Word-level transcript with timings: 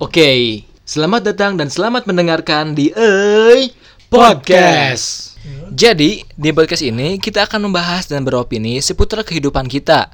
Oke, 0.00 0.64
selamat 0.88 1.28
datang 1.28 1.60
dan 1.60 1.68
selamat 1.68 2.08
mendengarkan 2.08 2.72
di 2.72 2.88
EY 2.88 3.68
Podcast. 4.08 5.36
Iya. 5.44 5.92
Jadi, 5.92 6.24
di 6.24 6.48
podcast 6.56 6.80
ini 6.80 7.20
kita 7.20 7.44
akan 7.44 7.68
membahas 7.68 8.08
dan 8.08 8.24
beropini 8.24 8.80
seputar 8.80 9.20
kehidupan 9.20 9.68
kita. 9.68 10.08